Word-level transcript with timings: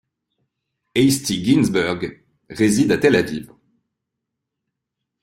Esti 0.95 1.43
Ginzburg 1.45 2.23
réside 2.49 2.91
à 2.91 2.97
Tel 2.97 3.15
Aviv. 3.15 3.51